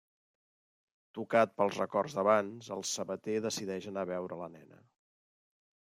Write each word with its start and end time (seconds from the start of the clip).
Tocat 1.17 1.53
pels 1.59 1.77
records 1.81 2.17
d’abans, 2.19 2.71
el 2.77 2.83
sabater 2.95 3.37
decideix 3.47 3.89
anar 3.93 4.07
a 4.07 4.11
veure 4.17 4.41
la 4.45 4.53
nena. 4.59 4.85